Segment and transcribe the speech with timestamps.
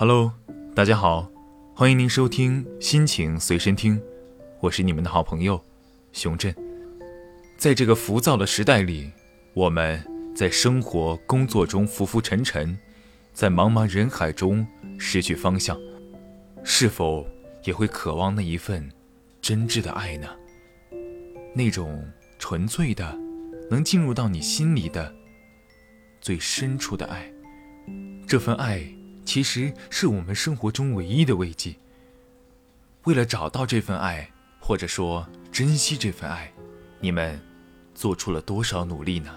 [0.00, 0.32] Hello，
[0.76, 1.28] 大家好，
[1.74, 4.00] 欢迎您收听心情随身听，
[4.60, 5.60] 我是你们的好朋友
[6.12, 6.54] 熊振。
[7.56, 9.10] 在这个浮躁的时代里，
[9.54, 10.00] 我们
[10.36, 12.78] 在生活、工作中浮浮沉沉，
[13.32, 14.64] 在茫茫人海中
[15.00, 15.76] 失去方向，
[16.62, 17.26] 是否
[17.64, 18.88] 也会渴望那一份
[19.42, 20.28] 真挚的爱呢？
[21.52, 22.08] 那种
[22.38, 23.18] 纯粹的，
[23.68, 25.12] 能进入到你心里的
[26.20, 27.28] 最深处的爱，
[28.28, 28.80] 这份爱。
[29.28, 31.76] 其实是我们生活中唯一的慰藉。
[33.04, 34.26] 为了找到这份爱，
[34.58, 36.50] 或者说珍惜这份爱，
[36.98, 37.38] 你们
[37.94, 39.30] 做出了多少努力呢？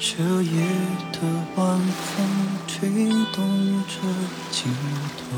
[0.00, 0.60] 这夜
[1.12, 1.18] 的
[1.56, 2.24] 晚风
[2.68, 2.88] 吹
[3.32, 3.98] 动着
[4.52, 4.72] 镜
[5.18, 5.36] 头，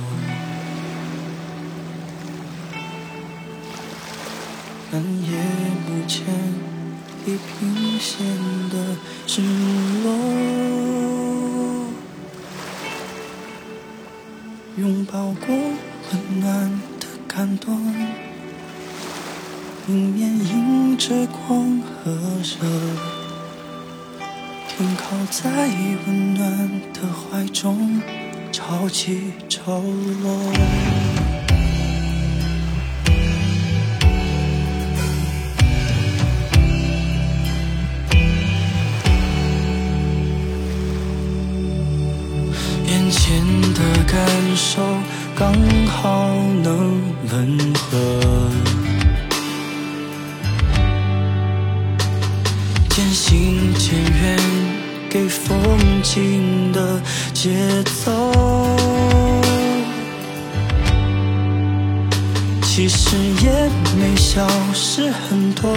[4.92, 5.30] 但夜
[5.88, 6.26] 幕前
[7.24, 8.26] 地平线
[8.68, 9.40] 的失
[10.04, 10.12] 落，
[14.76, 15.56] 拥抱过
[16.12, 17.94] 温暖的感动，
[19.88, 23.19] 迎面迎着光和热。
[24.80, 25.68] 紧靠在
[26.06, 28.00] 温暖的怀中，
[28.50, 30.99] 潮起潮落。
[53.10, 54.38] 渐行渐远。
[55.10, 57.02] 给风景的
[57.34, 57.50] 节
[58.04, 58.32] 奏，
[62.62, 63.50] 其实也
[63.98, 65.74] 没消失很多，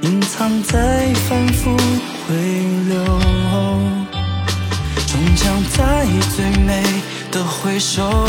[0.00, 2.34] 隐藏在反复回
[2.88, 3.04] 流，
[5.06, 6.82] 终将在最美
[7.30, 8.26] 的回首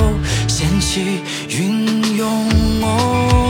[0.49, 3.46] 掀起云涌。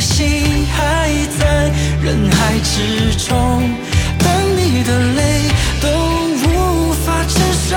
[0.00, 1.08] 心还
[1.38, 1.70] 在
[2.02, 3.34] 人海之中，
[4.18, 4.26] 当
[4.56, 5.20] 你的泪
[5.80, 5.88] 都
[6.44, 7.76] 无法承受，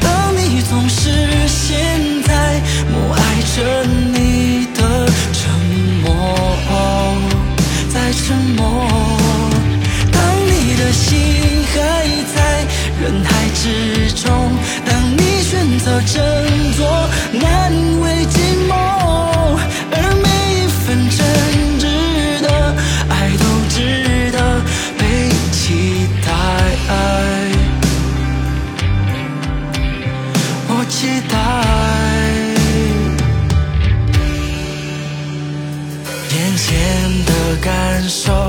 [0.00, 3.20] 当你总是陷在默哀
[3.54, 4.80] 着你的
[5.32, 5.40] 沉
[6.02, 6.36] 默，
[7.92, 8.86] 在沉默。
[10.10, 11.10] 当你的心
[11.72, 11.76] 还
[12.34, 12.36] 在
[13.00, 14.30] 人海之中，
[14.86, 16.41] 当你选择振
[38.08, 38.41] 心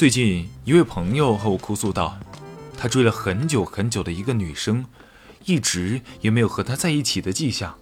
[0.00, 2.16] 最近一位朋友和我哭诉道，
[2.74, 4.82] 他追了很久很久的一个女生，
[5.44, 7.76] 一直也没有和她在一起的迹象，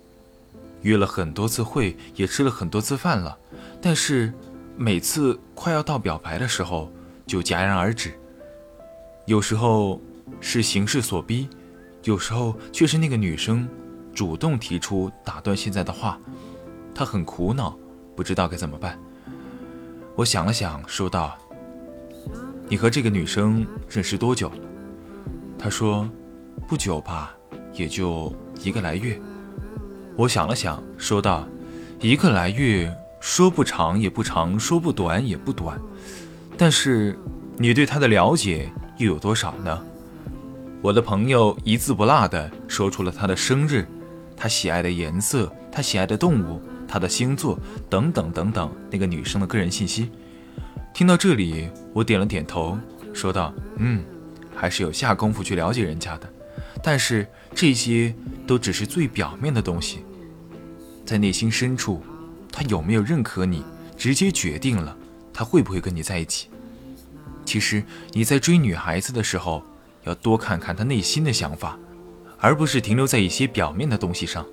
[0.83, 3.39] 约了很多次会，也吃了很多次饭了，
[3.81, 4.35] 但是
[4.77, 6.93] 每次快要到表白的时候
[7.25, 8.19] 就戛然而止。
[9.27, 10.03] 有时候
[10.41, 11.49] 是形势所逼，
[12.03, 13.69] 有时候却是那个女生
[14.13, 16.19] 主动提出打断现在的话，
[16.93, 17.79] 他很苦恼，
[18.17, 18.99] 不知道该怎么办。
[20.17, 21.39] 我想了想，说道。
[22.71, 24.57] 你和这个女生认识多久了？
[25.59, 26.09] 他说，
[26.69, 27.35] 不久吧，
[27.73, 28.31] 也就
[28.63, 29.19] 一个来月。
[30.17, 31.49] 我想了想，说道
[32.01, 35.81] ：“一个来月，说不长也不长，说不短也不短。
[36.59, 37.19] 但是，
[37.57, 39.83] 你对她的了解又有多少呢？”
[40.83, 43.87] 我的朋友一字不落地说出了她的生日、
[44.37, 50.11] 她喜爱的颜色、她喜爱的动物、她的星座等等等等那个女生的个人信息。
[50.95, 52.77] 听到这里，我点了点头，
[53.15, 54.05] 说道：“嗯，
[54.55, 56.29] 还是有下功夫去了解人家的。
[56.83, 58.15] 但是这些
[58.47, 60.01] 都只是最表面的东西，
[61.05, 62.03] 在内心深处，
[62.51, 63.65] 他有没有认可你，
[63.97, 64.97] 直接决定了
[65.33, 66.49] 他会不会跟你在一起。
[67.45, 67.83] 其实
[68.13, 69.63] 你在追女孩子的时候，
[70.05, 71.79] 要多看看她内心的想法，
[72.39, 74.45] 而不是停留在一些表面的东西上。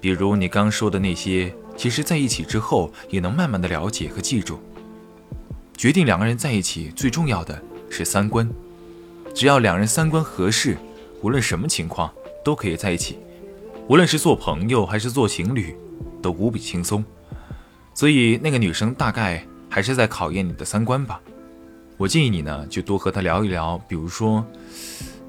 [0.00, 4.60] 比如你刚说的那些，其实在一起之后也能慢慢的了解和记住。”
[5.76, 7.60] 决定两个人在一起最重要的
[7.90, 8.48] 是三观，
[9.34, 10.76] 只要两人三观合适，
[11.22, 12.10] 无论什么情况
[12.44, 13.18] 都可以在一起，
[13.88, 15.76] 无论是做朋友还是做情侣，
[16.22, 17.04] 都无比轻松。
[17.94, 21.20] 所以那个女生大概还是在考验你的三观吧。
[21.96, 24.44] 我建议你呢，就多和她聊一聊，比如说，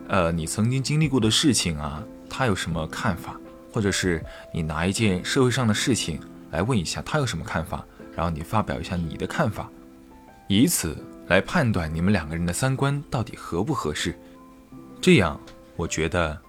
[0.07, 3.39] 呃，你曾经经历过的事情啊，她有什么看法，
[3.71, 4.23] 或者是
[4.53, 6.19] 你拿一件社会上的事情
[6.51, 7.85] 来问一下她有什么看法，
[8.15, 9.69] 然后你发表一下你的看法。
[10.47, 10.97] 以此
[11.27, 14.17] 来判断你们两个人的三观到底合不合适，
[15.01, 15.39] 这样
[15.75, 16.39] 我觉得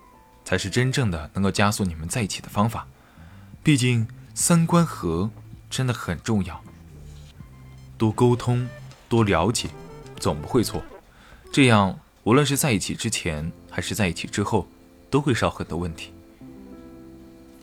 [0.45, 2.87] 才是真正的能够加速你们在一起的方法。
[3.63, 5.31] 毕竟三观合
[5.71, 6.63] 真的很重要，
[7.97, 8.69] 多沟通、
[9.09, 9.69] 多了解，
[10.17, 10.83] 总不会错。
[11.51, 14.69] 这样无论是在一起之前还是在一起之后，
[15.09, 16.13] 都会少很多问题。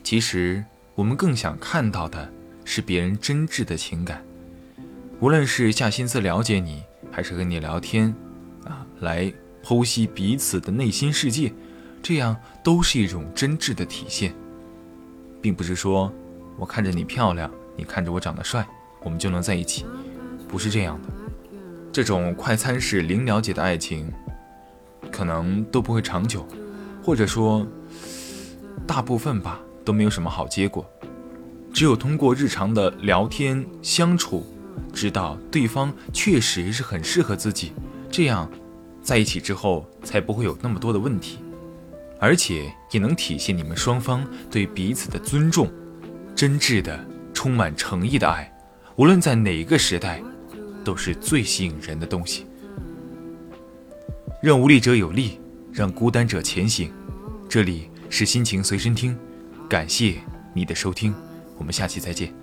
[0.03, 0.63] 其实
[0.95, 2.31] 我们更想看到的
[2.65, 4.23] 是别人真挚的情感。
[5.21, 8.11] 无论是下心思了解你，还是和你聊天，
[8.65, 9.31] 啊，来
[9.63, 11.53] 剖析彼此的内心世界，
[12.01, 14.33] 这样都是一种真挚的体现，
[15.39, 16.11] 并不是说
[16.57, 18.67] 我看着你漂亮，你看着我长得帅，
[19.03, 19.85] 我们就能在一起，
[20.47, 21.09] 不是这样的。
[21.91, 24.11] 这种快餐式零了解的爱情，
[25.11, 26.47] 可能都不会长久，
[27.03, 27.63] 或者说，
[28.87, 30.83] 大部分吧都没有什么好结果。
[31.71, 34.43] 只有通过日常的聊天相处。
[34.93, 37.71] 知道对方确实是很适合自己，
[38.09, 38.49] 这样
[39.01, 41.39] 在一起之后才不会有那么多的问题，
[42.19, 45.71] 而且也能体现你们双方对彼此的尊重，
[46.35, 48.51] 真挚的、充满诚意的爱，
[48.95, 50.21] 无论在哪个时代，
[50.83, 52.45] 都是最吸引人的东西。
[54.41, 55.39] 让无力者有力，
[55.71, 56.91] 让孤单者前行。
[57.47, 59.15] 这里是心情随身听，
[59.69, 60.15] 感谢
[60.53, 61.13] 你的收听，
[61.57, 62.40] 我们下期再见。